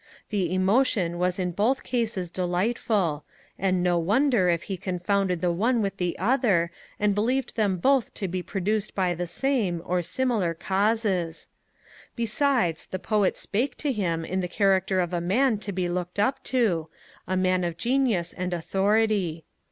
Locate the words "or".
9.85-10.01